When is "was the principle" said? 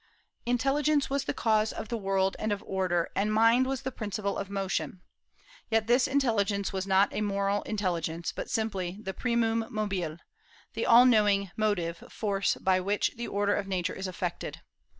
3.67-4.35